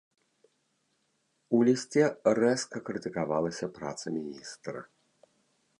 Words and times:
У 1.57 1.59
лісце 1.69 2.03
рэзка 2.41 2.77
крытыкавалася 2.89 3.65
праца 3.79 4.05
міністра. 4.19 4.79